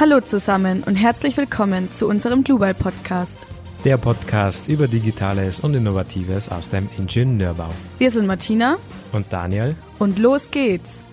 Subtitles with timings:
[0.00, 3.46] Hallo zusammen und herzlich willkommen zu unserem Global Podcast.
[3.84, 7.68] Der Podcast über Digitales und Innovatives aus dem Ingenieurbau.
[7.98, 8.78] Wir sind Martina
[9.12, 11.04] und Daniel und los geht's.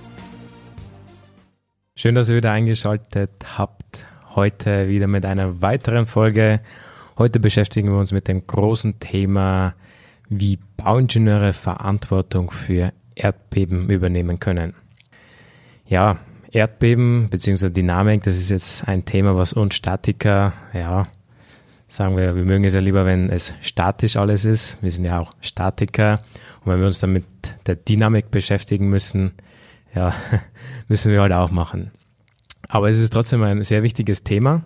[1.97, 4.05] Schön, dass ihr wieder eingeschaltet habt.
[4.35, 6.61] Heute wieder mit einer weiteren Folge.
[7.17, 9.73] Heute beschäftigen wir uns mit dem großen Thema,
[10.29, 14.75] wie Bauingenieure Verantwortung für Erdbeben übernehmen können.
[15.85, 16.19] Ja,
[16.57, 17.69] Erdbeben bzw.
[17.69, 21.07] Dynamik, das ist jetzt ein Thema, was uns Statiker, ja,
[21.87, 24.81] sagen wir, wir mögen es ja lieber, wenn es statisch alles ist.
[24.81, 26.17] Wir sind ja auch Statiker.
[26.61, 27.25] Und wenn wir uns dann mit
[27.67, 29.33] der Dynamik beschäftigen müssen,
[29.93, 30.15] ja,
[30.87, 31.91] müssen wir halt auch machen.
[32.67, 34.65] Aber es ist trotzdem ein sehr wichtiges Thema,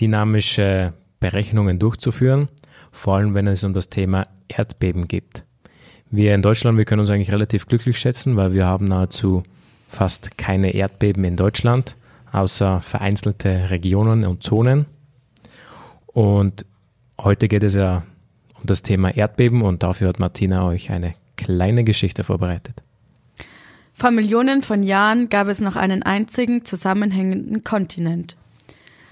[0.00, 2.48] dynamische Berechnungen durchzuführen,
[2.92, 5.42] vor allem wenn es um das Thema Erdbeben geht.
[6.08, 9.42] Wir in Deutschland, wir können uns eigentlich relativ glücklich schätzen, weil wir haben nahezu
[9.94, 11.96] fast keine Erdbeben in Deutschland,
[12.32, 14.86] außer vereinzelte Regionen und Zonen.
[16.06, 16.66] Und
[17.20, 18.02] heute geht es ja
[18.54, 22.82] um das Thema Erdbeben und dafür hat Martina euch eine kleine Geschichte vorbereitet.
[23.92, 28.36] Vor Millionen von Jahren gab es noch einen einzigen zusammenhängenden Kontinent.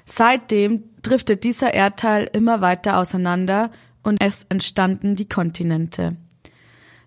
[0.04, 3.70] Seitdem driftet dieser Erdteil immer weiter auseinander
[4.02, 6.16] und es entstanden die Kontinente.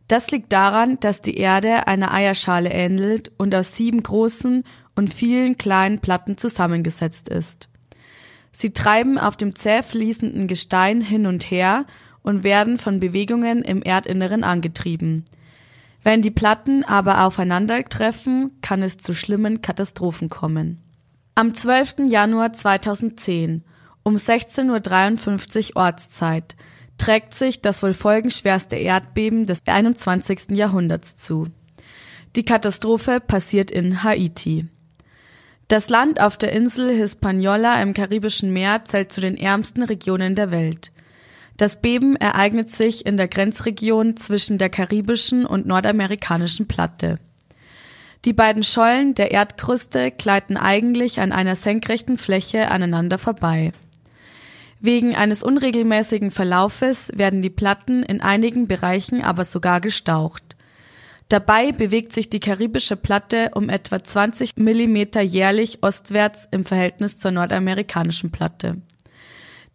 [0.07, 4.63] Das liegt daran, dass die Erde einer Eierschale ähnelt und aus sieben großen
[4.95, 7.69] und vielen kleinen Platten zusammengesetzt ist.
[8.51, 11.85] Sie treiben auf dem zäh fließenden Gestein hin und her
[12.21, 15.25] und werden von Bewegungen im Erdinneren angetrieben.
[16.03, 20.81] Wenn die Platten aber aufeinandertreffen, kann es zu schlimmen Katastrophen kommen.
[21.33, 22.07] Am 12.
[22.07, 23.63] Januar 2010
[24.03, 26.55] um 16.53 Uhr Ortszeit
[26.97, 30.51] trägt sich das wohl folgenschwerste Erdbeben des 21.
[30.51, 31.47] Jahrhunderts zu.
[32.35, 34.67] Die Katastrophe passiert in Haiti.
[35.67, 40.51] Das Land auf der Insel Hispaniola im Karibischen Meer zählt zu den ärmsten Regionen der
[40.51, 40.91] Welt.
[41.57, 47.17] Das Beben ereignet sich in der Grenzregion zwischen der karibischen und nordamerikanischen Platte.
[48.25, 53.71] Die beiden Schollen der Erdkruste gleiten eigentlich an einer senkrechten Fläche aneinander vorbei.
[54.79, 60.55] Wegen eines unregelmäßigen Verlaufes werden die Platten in einigen Bereichen aber sogar gestaucht.
[61.29, 67.31] Dabei bewegt sich die karibische Platte um etwa 20 Millimeter jährlich ostwärts im Verhältnis zur
[67.31, 68.81] nordamerikanischen Platte.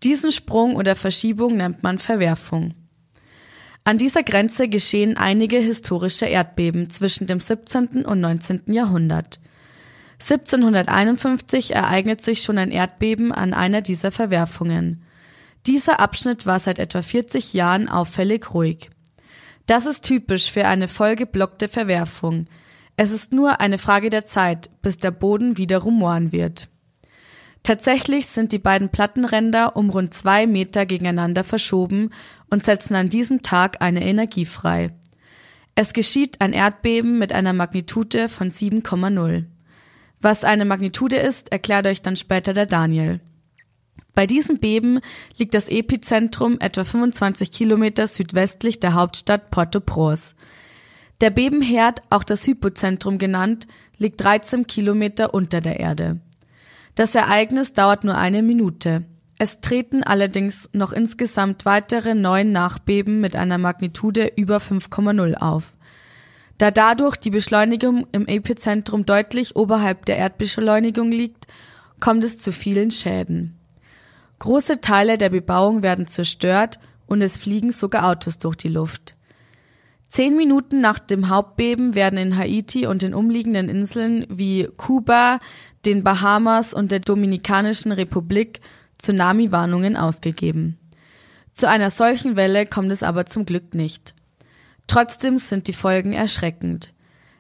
[0.05, 2.72] Diesen Sprung oder Verschiebung nennt man Verwerfung.
[3.83, 8.05] An dieser Grenze geschehen einige historische Erdbeben zwischen dem 17.
[8.05, 8.62] und 19.
[8.66, 9.40] Jahrhundert.
[10.20, 15.03] 1751 ereignet sich schon ein Erdbeben an einer dieser Verwerfungen.
[15.66, 18.91] Dieser Abschnitt war seit etwa 40 Jahren auffällig ruhig.
[19.66, 22.47] Das ist typisch für eine vollgeblockte Verwerfung.
[22.97, 26.69] Es ist nur eine Frage der Zeit, bis der Boden wieder rumoren wird.
[27.62, 32.10] Tatsächlich sind die beiden Plattenränder um rund zwei Meter gegeneinander verschoben
[32.48, 34.88] und setzen an diesem Tag eine Energie frei.
[35.75, 39.44] Es geschieht ein Erdbeben mit einer Magnitude von 7,0.
[40.20, 43.20] Was eine Magnitude ist, erklärt euch dann später der Daniel.
[44.14, 45.00] Bei diesem Beben
[45.38, 50.34] liegt das Epizentrum etwa 25 Kilometer südwestlich der Hauptstadt Port-au-Prince.
[51.20, 53.66] Der Bebenherd, auch das Hypozentrum genannt,
[53.97, 56.20] liegt 13 Kilometer unter der Erde.
[56.94, 59.04] Das Ereignis dauert nur eine Minute.
[59.38, 65.72] Es treten allerdings noch insgesamt weitere neun Nachbeben mit einer Magnitude über 5,0 auf.
[66.60, 71.47] Da dadurch die Beschleunigung im Epizentrum deutlich oberhalb der Erdbeschleunigung liegt,
[72.00, 73.59] kommt es zu vielen Schäden.
[74.41, 79.16] Große Teile der Bebauung werden zerstört und es fliegen sogar Autos durch die Luft.
[80.10, 85.41] Zehn Minuten nach dem Hauptbeben werden in Haiti und den umliegenden Inseln wie Kuba,
[85.87, 88.60] den Bahamas und der Dominikanischen Republik
[88.98, 90.78] Tsunami-Warnungen ausgegeben.
[91.54, 94.15] Zu einer solchen Welle kommt es aber zum Glück nicht.
[94.91, 96.93] Trotzdem sind die Folgen erschreckend.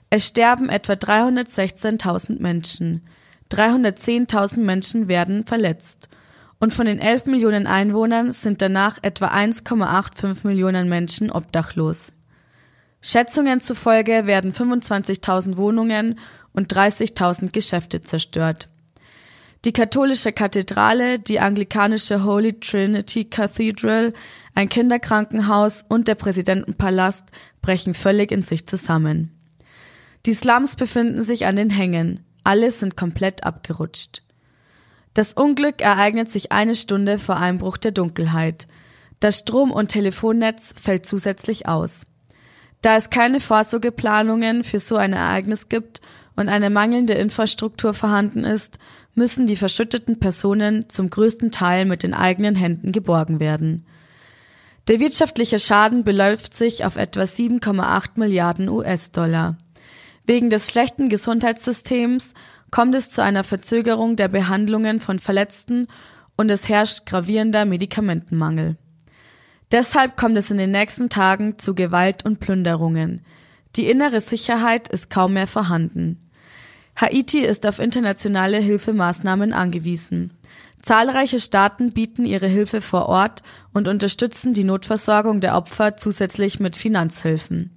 [0.08, 3.02] Es sterben etwa 316.000 Menschen.
[3.50, 6.08] 310.000 Menschen werden verletzt.
[6.60, 12.12] Und von den 11 Millionen Einwohnern sind danach etwa 1,85 Millionen Menschen obdachlos.
[13.02, 16.20] Schätzungen zufolge werden 25.000 Wohnungen
[16.52, 18.68] und 30.000 Geschäfte zerstört.
[19.66, 24.14] Die katholische Kathedrale, die anglikanische Holy Trinity Cathedral,
[24.54, 27.24] ein Kinderkrankenhaus und der Präsidentenpalast
[27.60, 29.36] brechen völlig in sich zusammen.
[30.24, 32.24] Die Slums befinden sich an den Hängen.
[32.42, 34.22] Alle sind komplett abgerutscht.
[35.12, 38.66] Das Unglück ereignet sich eine Stunde vor Einbruch der Dunkelheit.
[39.18, 42.06] Das Strom- und Telefonnetz fällt zusätzlich aus.
[42.80, 46.00] Da es keine Vorsorgeplanungen für so ein Ereignis gibt
[46.40, 48.78] und eine mangelnde Infrastruktur vorhanden ist,
[49.14, 53.84] müssen die verschütteten Personen zum größten Teil mit den eigenen Händen geborgen werden.
[54.88, 59.58] Der wirtschaftliche Schaden beläuft sich auf etwa 7,8 Milliarden US-Dollar.
[60.24, 62.32] Wegen des schlechten Gesundheitssystems
[62.70, 65.88] kommt es zu einer Verzögerung der Behandlungen von Verletzten
[66.36, 68.76] und es herrscht gravierender Medikamentenmangel.
[69.72, 73.24] Deshalb kommt es in den nächsten Tagen zu Gewalt und Plünderungen.
[73.76, 76.29] Die innere Sicherheit ist kaum mehr vorhanden.
[76.96, 80.32] Haiti ist auf internationale Hilfemaßnahmen angewiesen.
[80.82, 83.42] Zahlreiche Staaten bieten ihre Hilfe vor Ort
[83.72, 87.76] und unterstützen die Notversorgung der Opfer zusätzlich mit Finanzhilfen.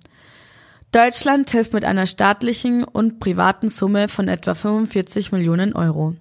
[0.92, 6.16] Deutschland hilft mit einer staatlichen und privaten Summe von etwa 45 Millionen Euro.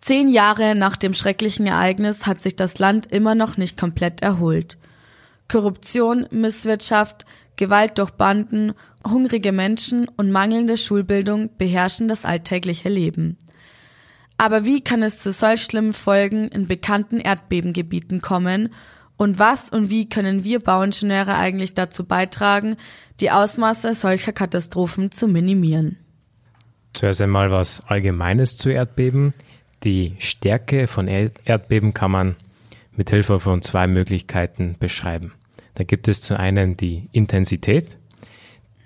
[0.00, 4.78] Zehn Jahre nach dem schrecklichen Ereignis hat sich das Land immer noch nicht komplett erholt.
[5.48, 7.24] Korruption, Misswirtschaft,
[7.56, 8.72] Gewalt durch Banden,
[9.06, 13.36] hungrige Menschen und mangelnde Schulbildung beherrschen das alltägliche Leben.
[14.36, 18.72] Aber wie kann es zu solch schlimmen Folgen in bekannten Erdbebengebieten kommen
[19.16, 22.76] und was und wie können wir Bauingenieure eigentlich dazu beitragen,
[23.20, 25.96] die Ausmaße solcher Katastrophen zu minimieren?
[26.92, 29.34] Zuerst einmal was Allgemeines zu Erdbeben.
[29.82, 32.36] Die Stärke von Erdbeben kann man
[32.92, 35.32] mit Hilfe von zwei Möglichkeiten beschreiben.
[35.78, 37.98] Da gibt es zu einen die Intensität.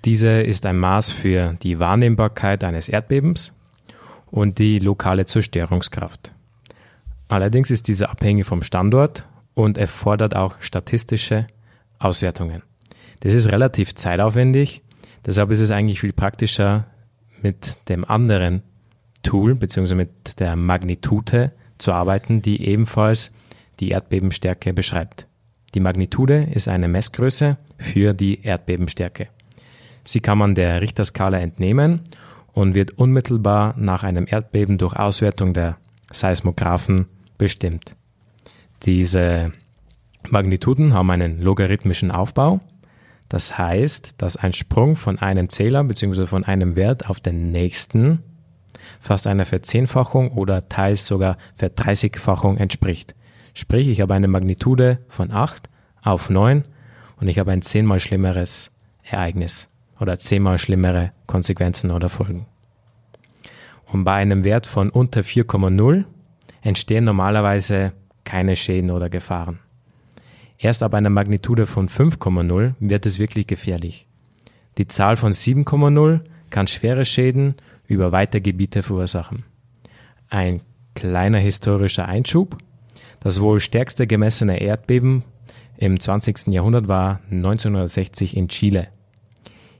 [0.05, 3.51] Diese ist ein Maß für die Wahrnehmbarkeit eines Erdbebens
[4.27, 6.35] und die lokale Zerstörungskraft.
[7.29, 9.25] Allerdings ist diese abhängig vom Standort
[9.55, 11.47] und erfordert auch statistische
[11.97, 12.61] Auswertungen.
[13.21, 14.83] Das ist relativ zeitaufwendig,
[15.25, 16.85] deshalb ist es eigentlich viel praktischer,
[17.41, 18.61] mit dem anderen
[19.23, 19.95] Tool bzw.
[19.95, 23.31] mit der Magnitude zu arbeiten, die ebenfalls
[23.79, 25.25] die Erdbebenstärke beschreibt.
[25.73, 29.27] Die Magnitude ist eine Messgröße für die Erdbebenstärke.
[30.05, 32.01] Sie kann man der Richterskala entnehmen
[32.53, 35.77] und wird unmittelbar nach einem Erdbeben durch Auswertung der
[36.11, 37.95] Seismographen bestimmt.
[38.83, 39.51] Diese
[40.29, 42.59] Magnituden haben einen logarithmischen Aufbau.
[43.29, 46.25] Das heißt, dass ein Sprung von einem Zähler bzw.
[46.25, 48.19] von einem Wert auf den nächsten
[48.99, 53.15] fast einer Verzehnfachung oder teils sogar Verdreißigfachung entspricht.
[53.53, 55.69] Sprich, ich habe eine Magnitude von 8
[56.01, 56.63] auf 9
[57.17, 58.71] und ich habe ein zehnmal schlimmeres
[59.03, 59.67] Ereignis
[59.99, 62.47] oder zehnmal schlimmere Konsequenzen oder Folgen.
[63.85, 66.05] Und bei einem Wert von unter 4,0
[66.61, 69.59] entstehen normalerweise keine Schäden oder Gefahren.
[70.57, 74.07] Erst ab einer Magnitude von 5,0 wird es wirklich gefährlich.
[74.77, 77.55] Die Zahl von 7,0 kann schwere Schäden
[77.85, 79.43] über weite Gebiete verursachen.
[80.29, 80.61] Ein
[80.95, 82.57] kleiner historischer Einschub.
[83.23, 85.23] Das wohl stärkste gemessene Erdbeben
[85.77, 86.47] im 20.
[86.47, 88.89] Jahrhundert war 1960 in Chile.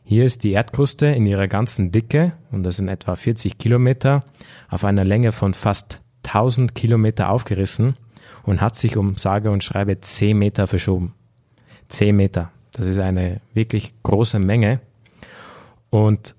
[0.05, 4.21] Hier ist die Erdkruste in ihrer ganzen Dicke, und das sind etwa 40 Kilometer,
[4.69, 7.95] auf einer Länge von fast 1000 Kilometer aufgerissen
[8.43, 11.13] und hat sich um sage und schreibe 10 Meter verschoben.
[11.89, 12.51] 10 Meter.
[12.71, 14.79] Das ist eine wirklich große Menge.
[15.89, 16.35] Und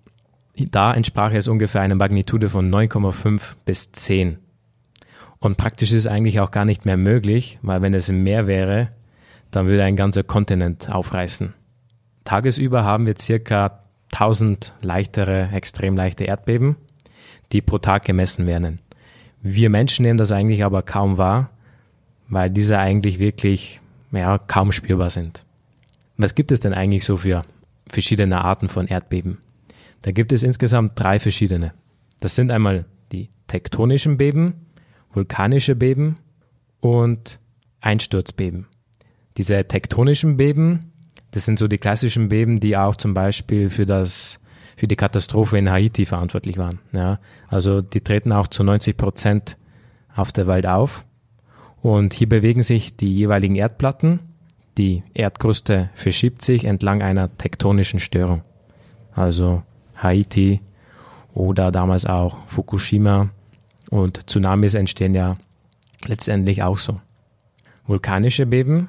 [0.57, 4.39] da entsprach es ungefähr einer Magnitude von 9,5 bis 10.
[5.45, 8.89] Und praktisch ist es eigentlich auch gar nicht mehr möglich, weil wenn es mehr wäre,
[9.51, 11.53] dann würde ein ganzer Kontinent aufreißen.
[12.25, 13.81] Tagesüber haben wir circa
[14.15, 16.77] 1000 leichtere, extrem leichte Erdbeben,
[17.53, 18.79] die pro Tag gemessen werden.
[19.43, 21.51] Wir Menschen nehmen das eigentlich aber kaum wahr,
[22.27, 23.83] weil diese eigentlich wirklich
[24.13, 25.45] ja, kaum spürbar sind.
[26.17, 27.45] Was gibt es denn eigentlich so für
[27.87, 29.37] verschiedene Arten von Erdbeben?
[30.01, 31.75] Da gibt es insgesamt drei verschiedene.
[32.21, 34.64] Das sind einmal die tektonischen Beben,
[35.15, 36.19] vulkanische Beben
[36.81, 37.41] und
[37.81, 38.67] Einsturzbeben.
[39.37, 40.93] Diese tektonischen Beben,
[41.31, 44.39] das sind so die klassischen Beben, die auch zum Beispiel für das
[44.77, 46.81] für die Katastrophe in Haiti verantwortlich waren.
[46.93, 49.57] Ja, also die treten auch zu 90 Prozent
[50.15, 51.05] auf der Welt auf.
[51.81, 54.21] Und hier bewegen sich die jeweiligen Erdplatten.
[54.79, 58.43] Die Erdkruste verschiebt sich entlang einer tektonischen Störung.
[59.13, 59.63] Also
[59.97, 60.61] Haiti
[61.33, 63.31] oder damals auch Fukushima
[63.95, 65.37] und Tsunamis entstehen ja
[66.07, 67.01] letztendlich auch so.
[67.87, 68.89] Vulkanische Beben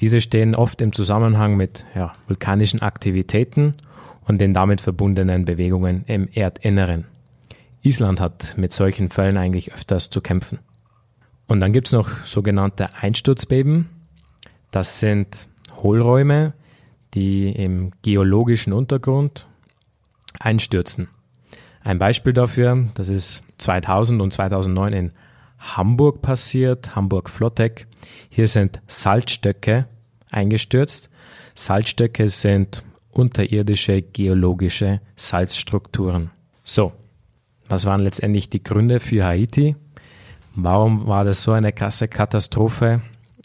[0.00, 3.74] diese stehen oft im Zusammenhang mit ja, vulkanischen Aktivitäten
[4.26, 7.06] und den damit verbundenen Bewegungen im Erdinneren.
[7.82, 10.58] Island hat mit solchen Fällen eigentlich öfters zu kämpfen.
[11.46, 13.88] Und dann gibt es noch sogenannte Einsturzbeben.
[14.70, 15.48] Das sind
[15.82, 16.52] Hohlräume,
[17.14, 19.46] die im geologischen Untergrund
[20.38, 21.08] einstürzen.
[21.86, 25.12] Ein Beispiel dafür, das ist 2000 und 2009 in
[25.60, 27.86] Hamburg passiert, Hamburg-Flotteck.
[28.28, 29.86] Hier sind Salzstöcke
[30.28, 31.10] eingestürzt.
[31.54, 36.32] Salzstöcke sind unterirdische geologische Salzstrukturen.
[36.64, 36.92] So,
[37.68, 39.76] Was waren letztendlich die Gründe für Haiti?
[40.56, 43.00] Warum war das so eine krasse Katastrophe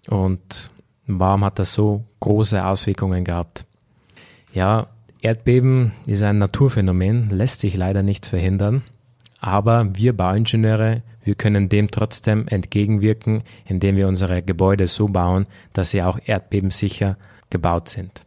[0.07, 0.71] und
[1.05, 3.65] warum hat das so große Auswirkungen gehabt?
[4.51, 4.87] Ja,
[5.21, 8.81] Erdbeben ist ein Naturphänomen, lässt sich leider nicht verhindern,
[9.39, 15.91] aber wir Bauingenieure, wir können dem trotzdem entgegenwirken, indem wir unsere Gebäude so bauen, dass
[15.91, 17.17] sie auch erdbebensicher
[17.51, 18.25] gebaut sind.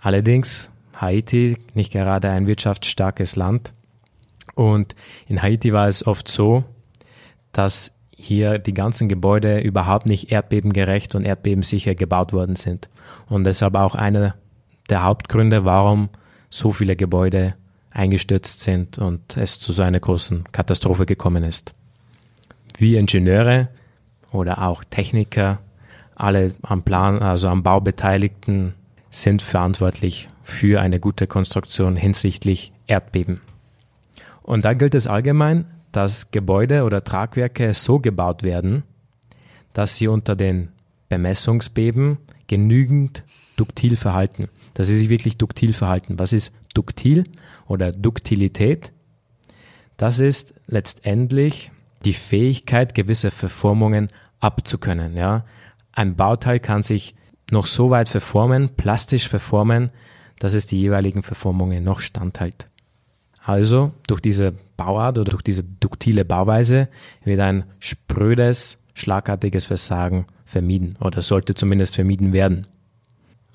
[0.00, 3.72] Allerdings Haiti nicht gerade ein wirtschaftsstarkes Land
[4.54, 4.94] und
[5.26, 6.62] in Haiti war es oft so,
[7.50, 12.88] dass hier die ganzen Gebäude überhaupt nicht erdbebengerecht und erdbebensicher gebaut worden sind.
[13.28, 14.34] Und deshalb auch einer
[14.90, 16.08] der Hauptgründe, warum
[16.50, 17.54] so viele Gebäude
[17.90, 21.74] eingestürzt sind und es zu so einer großen Katastrophe gekommen ist.
[22.76, 23.68] Wir Ingenieure
[24.30, 25.58] oder auch Techniker,
[26.14, 28.74] alle am Plan, also am Bau Beteiligten,
[29.10, 33.40] sind verantwortlich für eine gute Konstruktion hinsichtlich Erdbeben.
[34.42, 38.82] Und da gilt es allgemein, dass Gebäude oder Tragwerke so gebaut werden,
[39.72, 40.68] dass sie unter den
[41.08, 43.24] Bemessungsbeben genügend
[43.56, 46.20] duktil verhalten, dass sie sich wirklich duktil verhalten.
[46.20, 47.24] Was ist duktil
[47.66, 48.92] oder Duktilität?
[49.96, 51.72] Das ist letztendlich
[52.04, 54.06] die Fähigkeit, gewisse Verformungen
[54.38, 55.16] abzukönnen.
[55.16, 55.44] Ja?
[55.90, 57.16] Ein Bauteil kann sich
[57.50, 59.90] noch so weit verformen, plastisch verformen,
[60.38, 62.68] dass es die jeweiligen Verformungen noch standhält.
[63.42, 66.88] Also durch diese Bauart oder durch diese duktile Bauweise
[67.24, 72.68] wird ein sprödes, schlagartiges Versagen vermieden oder sollte zumindest vermieden werden.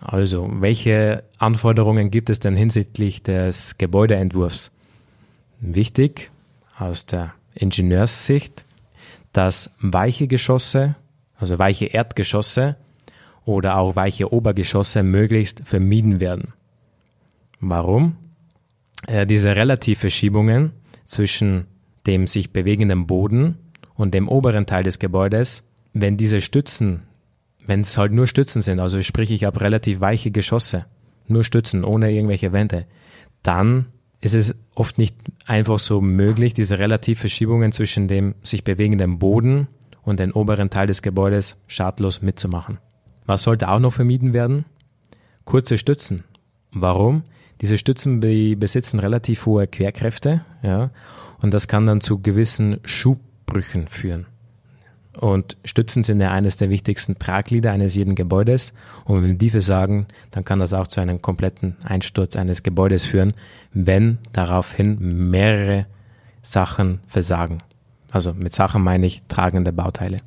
[0.05, 4.71] Also, welche Anforderungen gibt es denn hinsichtlich des Gebäudeentwurfs?
[5.61, 6.29] Wichtig
[6.77, 8.65] aus der Ingenieurssicht,
[9.31, 10.95] dass weiche Geschosse,
[11.37, 12.75] also weiche Erdgeschosse
[13.45, 16.51] oder auch weiche Obergeschosse möglichst vermieden werden.
[17.61, 18.17] Warum?
[19.07, 20.73] Äh, diese Relativverschiebungen
[21.05, 21.67] zwischen
[22.07, 23.57] dem sich bewegenden Boden
[23.95, 27.03] und dem oberen Teil des Gebäudes, wenn diese Stützen,
[27.65, 30.85] wenn es halt nur Stützen sind, also sprich ich habe relativ weiche Geschosse,
[31.27, 32.85] nur Stützen, ohne irgendwelche Wände,
[33.41, 33.87] dann
[34.21, 39.67] ist es oft nicht einfach so möglich, diese Relativverschiebungen zwischen dem sich bewegenden Boden
[40.03, 42.79] und dem oberen Teil des Gebäudes schadlos mitzumachen.
[43.25, 44.65] Was sollte auch noch vermieden werden?
[45.45, 46.23] Kurze Stützen.
[46.71, 47.23] Warum?
[47.61, 50.91] Diese Stützen besitzen relativ hohe Querkräfte, ja,
[51.41, 54.25] und das kann dann zu gewissen Schubbrüchen führen.
[55.19, 58.73] Und Stützen sind ja eines der wichtigsten Traglieder eines jeden Gebäudes.
[59.05, 63.33] Und wenn die versagen, dann kann das auch zu einem kompletten Einsturz eines Gebäudes führen,
[63.73, 65.85] wenn daraufhin mehrere
[66.41, 67.61] Sachen versagen.
[68.09, 70.21] Also mit Sachen meine ich tragende Bauteile.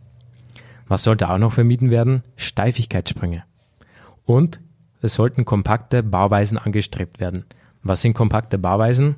[0.88, 2.22] Was sollte auch noch vermieden werden?
[2.36, 3.42] Steifigkeitssprünge.
[4.24, 4.60] Und
[5.02, 7.44] es sollten kompakte Bauweisen angestrebt werden.
[7.82, 9.16] Was sind kompakte Bauweisen?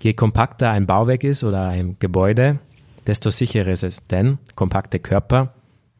[0.00, 2.58] Je kompakter ein Bauwerk ist oder ein Gebäude,
[3.06, 5.54] desto sicherer ist es, denn kompakte Körper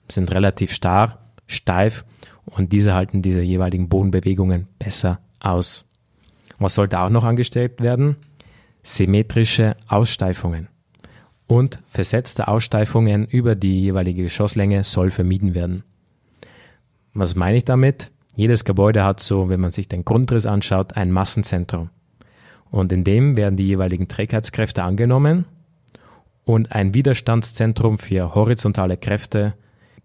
[0.09, 2.05] sind relativ starr, steif
[2.45, 5.85] und diese halten diese jeweiligen Bodenbewegungen besser aus.
[6.59, 8.17] Was sollte auch noch angestrebt werden?
[8.83, 10.69] Symmetrische Aussteifungen.
[11.49, 15.85] Und versetzte Aussteifungen über die jeweilige Geschosslänge soll vermieden werden.
[17.15, 18.11] Was meine ich damit?
[18.35, 21.91] Jedes Gebäude hat so, wenn man sich den Grundriss anschaut, ein Massenzentrum.
[22.71, 25.47] Und in dem werden die jeweiligen Trägheitskräfte angenommen
[26.47, 29.55] und ein Widerstandszentrum für horizontale Kräfte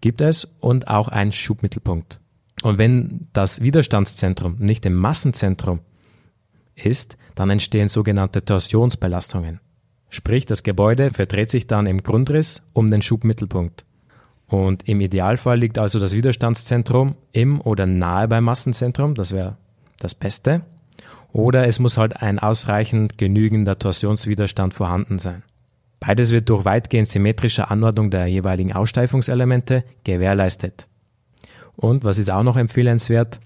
[0.00, 2.20] gibt es und auch ein Schubmittelpunkt.
[2.62, 5.80] Und wenn das Widerstandszentrum nicht im Massenzentrum
[6.74, 9.60] ist, dann entstehen sogenannte Torsionsbelastungen.
[10.10, 13.84] Sprich, das Gebäude verdreht sich dann im Grundriss um den Schubmittelpunkt.
[14.48, 19.56] Und im Idealfall liegt also das Widerstandszentrum im oder nahe beim Massenzentrum, das wäre
[20.00, 20.62] das Beste.
[21.32, 25.44] Oder es muss halt ein ausreichend genügender Torsionswiderstand vorhanden sein.
[26.04, 30.88] Beides wird durch weitgehend symmetrische Anordnung der jeweiligen Aussteifungselemente gewährleistet.
[31.76, 33.38] Und was ist auch noch empfehlenswert?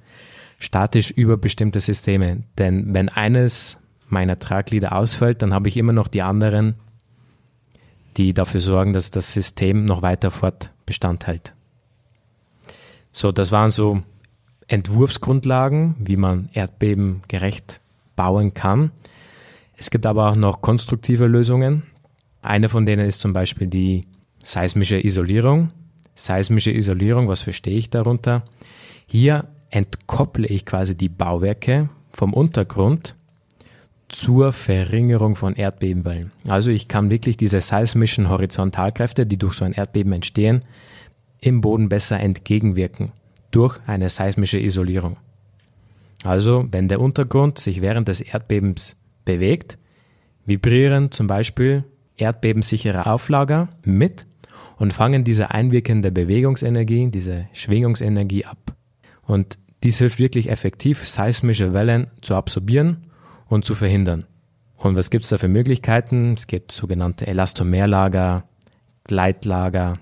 [0.59, 2.45] Statisch überbestimmte Systeme.
[2.57, 3.77] Denn wenn eines
[4.09, 6.77] meiner Tragglieder ausfällt, dann habe ich immer noch die anderen,
[8.17, 11.53] die dafür sorgen, dass das System noch weiter Fortbestand hält.
[13.13, 14.01] So, das waren so
[14.67, 17.83] Entwurfsgrundlagen, wie man Erdbeben gerecht
[18.17, 18.93] bauen kann.
[19.77, 21.83] Es gibt aber auch noch konstruktive Lösungen.
[22.47, 24.07] Eine von denen ist zum Beispiel die
[24.41, 25.73] seismische Isolierung.
[26.15, 28.45] Seismische Isolierung, was verstehe ich darunter?
[29.07, 33.17] Hier entkopple ich quasi die Bauwerke vom Untergrund
[34.09, 36.31] zur Verringerung von Erdbebenwellen.
[36.47, 40.63] Also ich kann wirklich diese seismischen Horizontalkräfte, die durch so ein Erdbeben entstehen,
[41.41, 43.11] im Boden besser entgegenwirken
[43.51, 45.17] durch eine seismische Isolierung.
[46.23, 49.79] Also wenn der Untergrund sich während des Erdbebens bewegt,
[50.45, 51.83] vibrieren zum Beispiel
[52.17, 54.27] erdbebensichere Auflager mit
[54.77, 58.75] und fangen diese einwirkende Bewegungsenergie, diese Schwingungsenergie ab.
[59.23, 63.07] Und dies hilft wirklich effektiv, seismische Wellen zu absorbieren
[63.49, 64.27] und zu verhindern.
[64.77, 66.35] Und was gibt es da für Möglichkeiten?
[66.35, 68.45] Es gibt sogenannte Elastomerlager,
[69.05, 69.99] Gleitlager.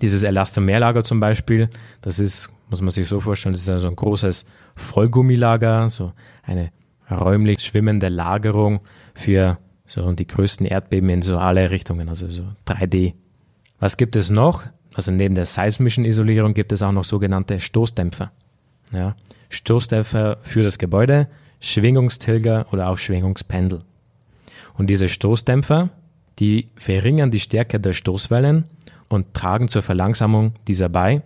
[0.00, 1.68] Dieses Elastomerlager zum Beispiel,
[2.00, 6.70] das ist, muss man sich so vorstellen, das ist also ein großes Vollgummilager, so eine
[7.10, 8.80] räumlich schwimmende Lagerung
[9.14, 9.58] für
[9.90, 13.14] so die größten Erdbeben in so alle Richtungen, also so 3D.
[13.80, 14.62] Was gibt es noch?
[14.94, 18.30] Also neben der seismischen Isolierung gibt es auch noch sogenannte Stoßdämpfer.
[18.92, 19.16] Ja,
[19.48, 21.28] Stoßdämpfer für das Gebäude,
[21.58, 23.80] Schwingungstilger oder auch Schwingungspendel.
[24.74, 25.90] Und diese Stoßdämpfer,
[26.38, 28.64] die verringern die Stärke der Stoßwellen
[29.08, 31.22] und tragen zur Verlangsamung dieser bei.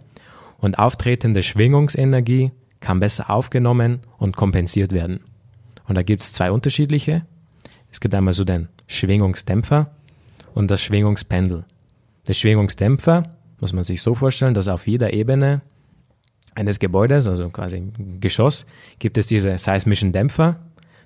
[0.59, 5.21] Und auftretende Schwingungsenergie kann besser aufgenommen und kompensiert werden.
[5.87, 7.27] Und da gibt es zwei unterschiedliche.
[7.95, 9.93] Es gibt einmal so den Schwingungsdämpfer
[10.53, 11.65] und das Schwingungspendel.
[12.27, 15.61] Der Schwingungsdämpfer muss man sich so vorstellen, dass auf jeder Ebene
[16.57, 18.67] eines Gebäudes, also quasi im Geschoss,
[18.99, 20.57] gibt es diese seismischen Dämpfer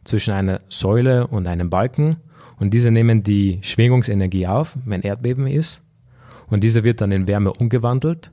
[0.05, 2.17] zwischen einer Säule und einem Balken
[2.57, 5.83] und diese nehmen die Schwingungsenergie auf, wenn Erdbeben ist
[6.47, 8.31] und diese wird dann in Wärme umgewandelt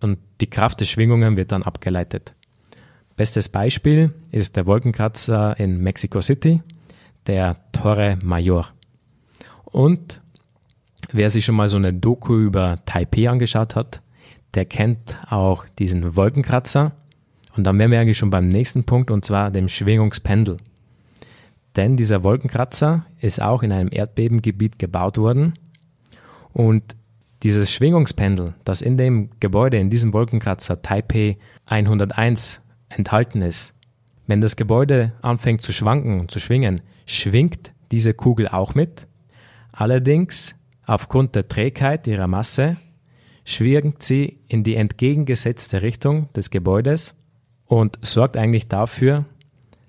[0.00, 2.34] und die Kraft der Schwingungen wird dann abgeleitet.
[3.16, 6.62] Bestes Beispiel ist der Wolkenkratzer in Mexico City,
[7.26, 8.68] der Torre Mayor.
[9.64, 10.20] Und
[11.12, 14.02] wer sich schon mal so eine Doku über Taipei angeschaut hat,
[14.54, 16.92] der kennt auch diesen Wolkenkratzer.
[17.56, 20.58] Und dann wären wir eigentlich schon beim nächsten Punkt, und zwar dem Schwingungspendel.
[21.76, 25.54] Denn dieser Wolkenkratzer ist auch in einem Erdbebengebiet gebaut worden.
[26.52, 26.82] Und
[27.42, 33.73] dieses Schwingungspendel, das in dem Gebäude, in diesem Wolkenkratzer Taipei 101 enthalten ist,
[34.26, 39.06] wenn das Gebäude anfängt zu schwanken und zu schwingen, schwingt diese Kugel auch mit.
[39.72, 40.54] Allerdings,
[40.86, 42.76] aufgrund der Trägheit ihrer Masse,
[43.44, 47.14] schwingt sie in die entgegengesetzte Richtung des Gebäudes
[47.66, 49.26] und sorgt eigentlich dafür,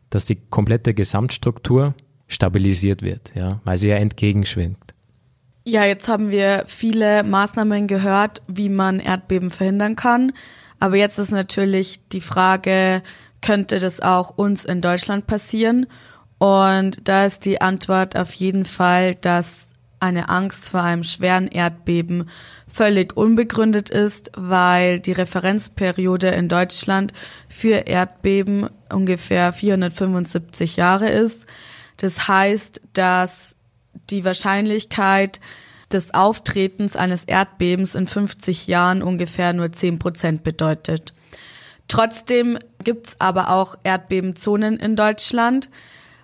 [0.10, 1.94] dass die komplette Gesamtstruktur
[2.28, 4.94] stabilisiert wird, ja, weil sie ja entgegenschwingt.
[5.68, 10.32] Ja, jetzt haben wir viele Maßnahmen gehört, wie man Erdbeben verhindern kann.
[10.80, 13.02] Aber jetzt ist natürlich die Frage,
[13.46, 15.86] könnte das auch uns in Deutschland passieren?
[16.40, 19.68] Und da ist die Antwort auf jeden Fall, dass
[20.00, 22.28] eine Angst vor einem schweren Erdbeben
[22.68, 27.14] völlig unbegründet ist, weil die Referenzperiode in Deutschland
[27.48, 31.46] für Erdbeben ungefähr 475 Jahre ist.
[31.98, 33.56] Das heißt, dass
[34.10, 35.40] die Wahrscheinlichkeit
[35.92, 41.14] des Auftretens eines Erdbebens in 50 Jahren ungefähr nur 10 Prozent bedeutet.
[41.88, 45.70] Trotzdem gibt's aber auch Erdbebenzonen in Deutschland.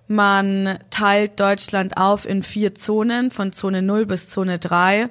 [0.07, 5.09] Man teilt Deutschland auf in vier Zonen, von Zone 0 bis Zone 3.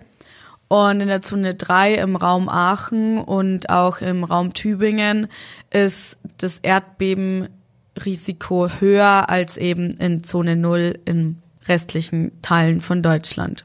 [0.68, 5.26] Und in der Zone 3 im Raum Aachen und auch im Raum Tübingen
[5.70, 13.64] ist das Erdbebenrisiko höher als eben in Zone 0 in restlichen Teilen von Deutschland.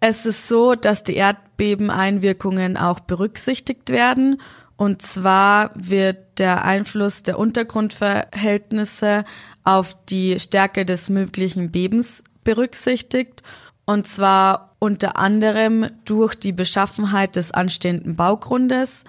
[0.00, 4.40] Es ist so, dass die Erdbebeneinwirkungen auch berücksichtigt werden.
[4.78, 9.24] Und zwar wird der Einfluss der Untergrundverhältnisse
[9.64, 13.42] auf die Stärke des möglichen Bebens berücksichtigt.
[13.86, 19.02] Und zwar unter anderem durch die Beschaffenheit des anstehenden Baugrundes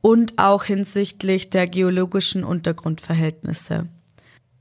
[0.00, 3.86] und auch hinsichtlich der geologischen Untergrundverhältnisse.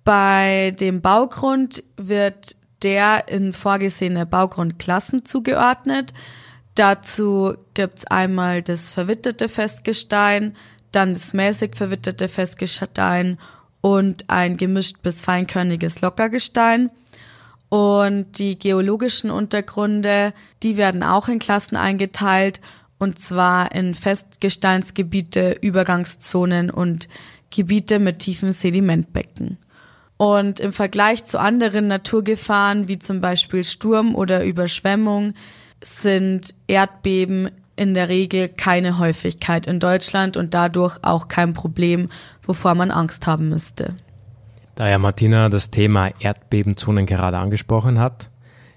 [0.03, 6.13] Bei dem Baugrund wird der in vorgesehene Baugrundklassen zugeordnet.
[6.75, 10.55] Dazu gibt's einmal das verwitterte Festgestein,
[10.91, 13.37] dann das mäßig verwitterte Festgestein
[13.81, 16.89] und ein gemischt bis feinkörniges Lockergestein.
[17.69, 22.59] Und die geologischen Untergründe, die werden auch in Klassen eingeteilt,
[22.99, 27.07] und zwar in Festgesteinsgebiete, Übergangszonen und
[27.49, 29.57] Gebiete mit tiefen Sedimentbecken.
[30.17, 35.33] Und im Vergleich zu anderen Naturgefahren, wie zum Beispiel Sturm oder Überschwemmung,
[35.81, 42.09] sind Erdbeben in der Regel keine Häufigkeit in Deutschland und dadurch auch kein Problem,
[42.43, 43.95] wovor man Angst haben müsste.
[44.75, 48.29] Da ja Martina das Thema Erdbebenzonen gerade angesprochen hat,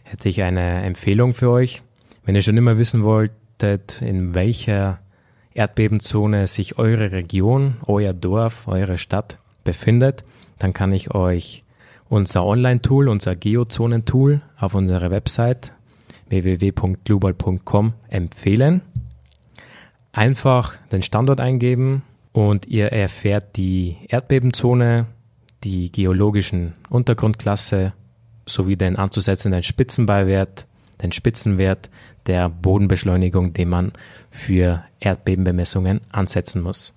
[0.03, 1.83] hätte ich eine Empfehlung für euch.
[2.25, 5.01] Wenn ihr schon immer wissen wolltet, in welcher
[5.53, 10.25] Erdbebenzone sich eure Region, euer Dorf, eure Stadt befindet,
[10.59, 11.63] dann kann ich euch
[12.09, 15.74] unser Online-Tool, unser Geozonen-Tool auf unserer Website
[16.43, 18.81] www.global.com empfehlen.
[20.13, 25.07] Einfach den Standort eingeben und ihr erfährt die Erdbebenzone,
[25.63, 27.93] die geologischen Untergrundklasse
[28.47, 30.67] sowie den anzusetzenden Spitzenbeiwert
[31.03, 31.91] den Spitzenwert
[32.27, 33.93] der Bodenbeschleunigung, den man
[34.31, 36.95] für Erdbebenbemessungen ansetzen muss.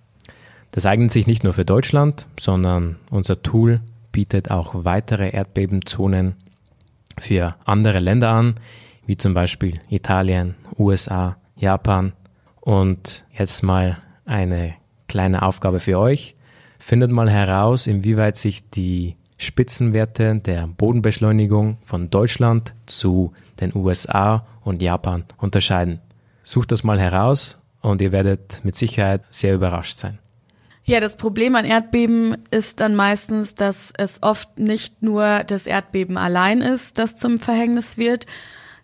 [0.71, 6.35] Das eignet sich nicht nur für Deutschland, sondern unser Tool bietet auch weitere Erdbebenzonen
[7.19, 8.55] für andere Länder an,
[9.07, 12.13] wie zum Beispiel Italien, USA, Japan.
[12.61, 14.75] Und jetzt mal eine
[15.07, 16.35] kleine Aufgabe für euch.
[16.77, 24.81] Findet mal heraus, inwieweit sich die Spitzenwerte der Bodenbeschleunigung von Deutschland zu den USA und
[24.81, 25.99] Japan unterscheiden.
[26.43, 30.19] Sucht das mal heraus und ihr werdet mit Sicherheit sehr überrascht sein.
[30.85, 36.17] Ja, das Problem an Erdbeben ist dann meistens, dass es oft nicht nur das Erdbeben
[36.17, 38.25] allein ist, das zum Verhängnis wird,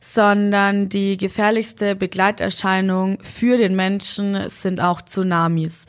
[0.03, 5.85] sondern die gefährlichste Begleiterscheinung für den Menschen sind auch Tsunamis.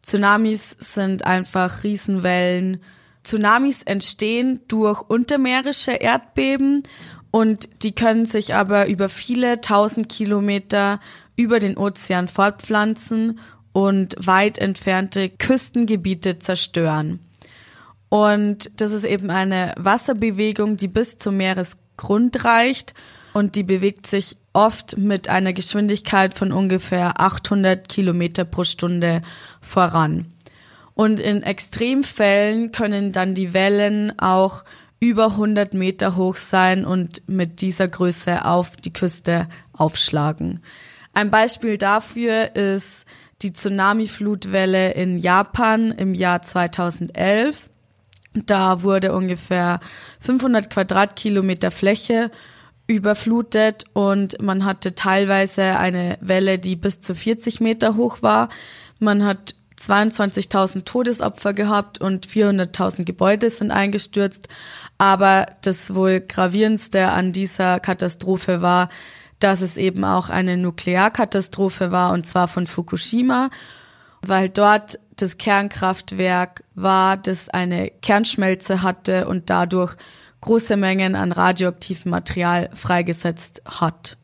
[0.00, 2.82] Tsunamis sind einfach Riesenwellen.
[3.22, 6.84] Tsunamis entstehen durch untermeerische Erdbeben
[7.30, 10.98] und die können sich aber über viele tausend Kilometer
[11.36, 13.40] über den Ozean fortpflanzen
[13.72, 17.20] und weit entfernte Küstengebiete zerstören.
[18.08, 22.94] Und das ist eben eine Wasserbewegung, die bis zum Meeresgrund reicht
[23.32, 29.22] und die bewegt sich oft mit einer Geschwindigkeit von ungefähr 800 Kilometer pro Stunde
[29.60, 30.32] voran.
[30.94, 34.64] Und in Extremfällen können dann die Wellen auch
[34.98, 40.60] über 100 Meter hoch sein und mit dieser Größe auf die Küste aufschlagen.
[41.14, 43.06] Ein Beispiel dafür ist
[43.42, 47.70] die Tsunami-Flutwelle in Japan im Jahr 2011.
[48.34, 49.80] Da wurde ungefähr
[50.20, 52.30] 500 Quadratkilometer Fläche
[52.90, 58.48] überflutet und man hatte teilweise eine Welle, die bis zu 40 Meter hoch war.
[58.98, 64.48] Man hat 22.000 Todesopfer gehabt und 400.000 Gebäude sind eingestürzt.
[64.98, 68.90] Aber das wohl gravierendste an dieser Katastrophe war,
[69.38, 73.48] dass es eben auch eine Nuklearkatastrophe war und zwar von Fukushima,
[74.20, 79.96] weil dort das Kernkraftwerk war, das eine Kernschmelze hatte und dadurch
[80.40, 84.16] große Mengen an radioaktivem Material freigesetzt hat.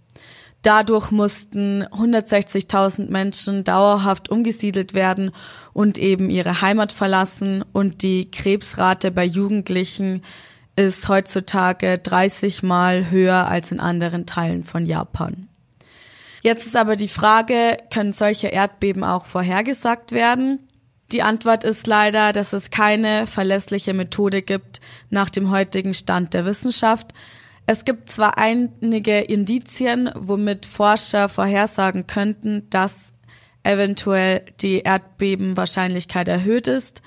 [0.62, 5.30] Dadurch mussten 160.000 Menschen dauerhaft umgesiedelt werden
[5.72, 10.22] und eben ihre Heimat verlassen und die Krebsrate bei Jugendlichen
[10.74, 15.48] ist heutzutage 30 Mal höher als in anderen Teilen von Japan.
[16.42, 20.65] Jetzt ist aber die Frage, können solche Erdbeben auch vorhergesagt werden?
[21.12, 26.44] Die Antwort ist leider, dass es keine verlässliche Methode gibt nach dem heutigen Stand der
[26.44, 27.12] Wissenschaft.
[27.66, 33.12] Es gibt zwar einige Indizien, womit Forscher vorhersagen könnten, dass
[33.62, 37.02] eventuell die Erdbebenwahrscheinlichkeit erhöht ist,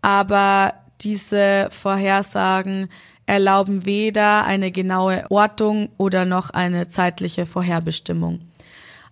[0.00, 2.88] aber diese Vorhersagen
[3.26, 8.40] erlauben weder eine genaue Ortung oder noch eine zeitliche Vorherbestimmung.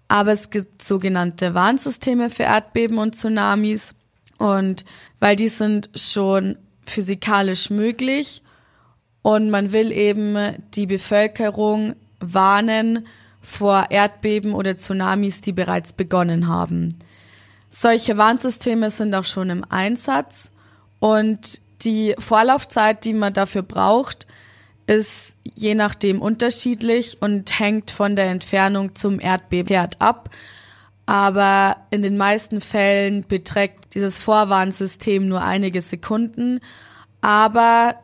[0.09, 3.96] Aber es gibt sogenannte Warnsysteme für Erdbeben und Tsunamis
[4.39, 4.85] und
[5.21, 8.43] weil die sind schon physikalisch möglich
[9.23, 10.37] und man will eben
[10.75, 13.07] die Bevölkerung warnen
[13.41, 16.99] vor Erdbeben oder Tsunamis, die bereits begonnen haben.
[17.71, 20.51] Solche Warnsysteme sind auch schon im Einsatz
[20.99, 24.27] und die Vorlaufzeit, die man dafür braucht,
[24.87, 30.31] ist je nachdem unterschiedlich und hängt von der Entfernung zum Erdbebenherd ab.
[31.07, 36.61] Aber in den meisten Fällen beträgt dieses Vorwarnsystem nur einige Sekunden.
[37.23, 37.97] Aber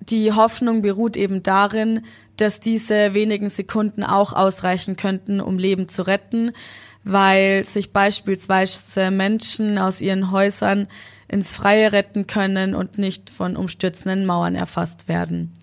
[0.00, 2.04] die Hoffnung beruht eben darin,
[2.36, 6.52] dass diese wenigen Sekunden auch ausreichen könnten, um Leben zu retten,
[7.04, 10.88] weil sich beispielsweise Menschen aus ihren Häusern
[11.26, 15.54] ins Freie retten können und nicht von umstürzenden Mauern erfasst werden.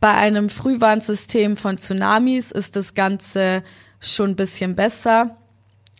[0.00, 3.62] Bei einem Frühwarnsystem von Tsunamis ist das Ganze
[4.00, 5.36] schon ein bisschen besser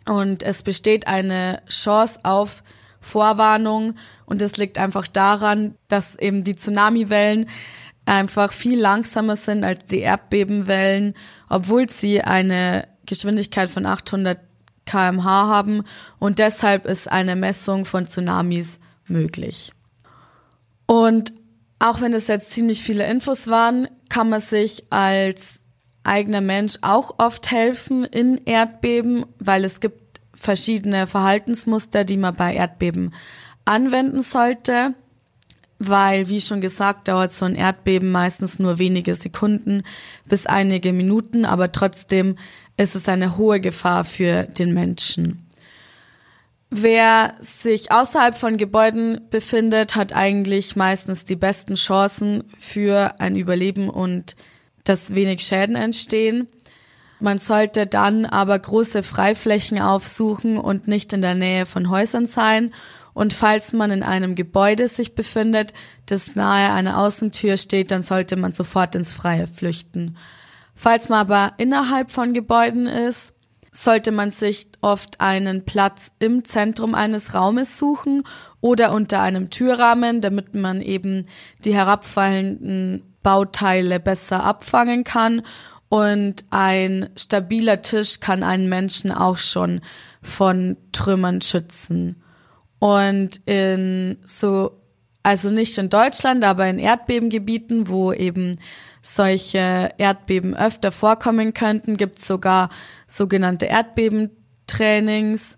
[0.07, 2.63] und es besteht eine Chance auf
[3.01, 7.47] Vorwarnung und es liegt einfach daran, dass eben die Tsunamiwellen
[8.05, 11.15] einfach viel langsamer sind als die Erdbebenwellen,
[11.49, 14.39] obwohl sie eine Geschwindigkeit von 800
[14.85, 15.83] kmh haben
[16.19, 19.73] und deshalb ist eine Messung von Tsunamis möglich.
[20.85, 21.33] Und
[21.79, 25.61] auch wenn es jetzt ziemlich viele Infos waren, kann man sich als
[26.03, 30.00] eigener Mensch auch oft helfen in Erdbeben, weil es gibt
[30.41, 33.13] verschiedene Verhaltensmuster, die man bei Erdbeben
[33.65, 34.95] anwenden sollte,
[35.77, 39.83] weil, wie schon gesagt, dauert so ein Erdbeben meistens nur wenige Sekunden
[40.25, 42.37] bis einige Minuten, aber trotzdem
[42.77, 45.47] ist es eine hohe Gefahr für den Menschen.
[46.69, 53.89] Wer sich außerhalb von Gebäuden befindet, hat eigentlich meistens die besten Chancen für ein Überleben
[53.89, 54.35] und
[54.85, 56.47] dass wenig Schäden entstehen.
[57.21, 62.73] Man sollte dann aber große Freiflächen aufsuchen und nicht in der Nähe von Häusern sein.
[63.13, 65.73] Und falls man in einem Gebäude sich befindet,
[66.05, 70.17] das nahe einer Außentür steht, dann sollte man sofort ins Freie flüchten.
[70.75, 73.33] Falls man aber innerhalb von Gebäuden ist,
[73.71, 78.23] sollte man sich oft einen Platz im Zentrum eines Raumes suchen
[78.59, 81.27] oder unter einem Türrahmen, damit man eben
[81.63, 85.43] die herabfallenden Bauteile besser abfangen kann.
[85.91, 89.81] Und ein stabiler Tisch kann einen Menschen auch schon
[90.21, 92.15] von Trümmern schützen.
[92.79, 94.79] Und in so,
[95.21, 98.57] also nicht in Deutschland, aber in Erdbebengebieten, wo eben
[99.01, 102.69] solche Erdbeben öfter vorkommen könnten, gibt es sogar
[103.05, 105.57] sogenannte Erdbebentrainings,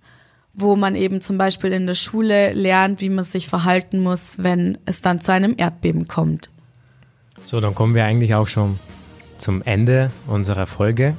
[0.55, 4.79] wo man eben zum Beispiel in der Schule lernt, wie man sich verhalten muss, wenn
[4.87, 6.49] es dann zu einem Erdbeben kommt.
[7.45, 8.79] So, dann kommen wir eigentlich auch schon
[9.43, 11.15] zum Ende unserer Folge.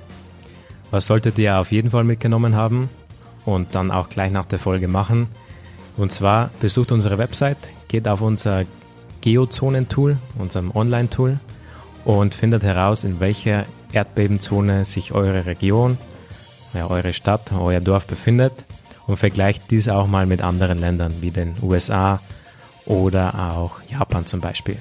[0.90, 2.88] Was solltet ihr auf jeden Fall mitgenommen haben
[3.44, 5.28] und dann auch gleich nach der Folge machen?
[5.98, 8.64] Und zwar besucht unsere Website, geht auf unser
[9.20, 11.38] Geozonen-Tool, unserem Online-Tool
[12.06, 15.98] und findet heraus, in welcher Erdbebenzone sich eure Region,
[16.72, 18.64] ja, eure Stadt, euer Dorf befindet
[19.06, 22.20] und vergleicht dies auch mal mit anderen Ländern wie den USA
[22.86, 24.78] oder auch Japan zum Beispiel.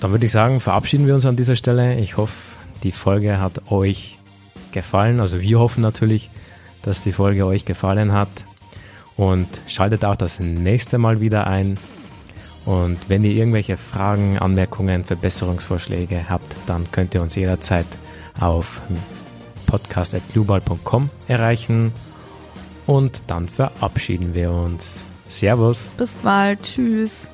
[0.00, 1.98] Dann würde ich sagen, verabschieden wir uns an dieser Stelle.
[1.98, 2.49] Ich hoffe,
[2.82, 4.18] die Folge hat euch
[4.72, 5.20] gefallen.
[5.20, 6.30] Also wir hoffen natürlich,
[6.82, 8.28] dass die Folge euch gefallen hat.
[9.16, 11.78] Und schaltet auch das nächste Mal wieder ein.
[12.64, 17.86] Und wenn ihr irgendwelche Fragen, Anmerkungen, Verbesserungsvorschläge habt, dann könnt ihr uns jederzeit
[18.38, 18.80] auf
[19.66, 21.92] podcast.global.com erreichen.
[22.86, 25.04] Und dann verabschieden wir uns.
[25.28, 25.90] Servus.
[25.96, 26.62] Bis bald.
[26.62, 27.29] Tschüss.